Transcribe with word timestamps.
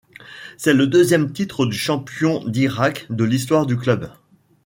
C'est 0.57 0.73
le 0.73 0.87
deuxième 0.87 1.31
titre 1.31 1.67
de 1.67 1.71
champion 1.73 2.43
d'Irak 2.47 3.05
de 3.11 3.23
l'histoire 3.23 3.67
du 3.67 3.77
club. 3.77 4.09